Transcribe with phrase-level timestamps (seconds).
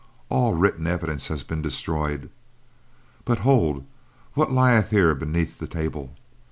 [0.29, 2.31] "All written evidence has been destroyed,
[3.23, 3.85] but hold
[4.33, 6.15] what lieth here beneath the table?"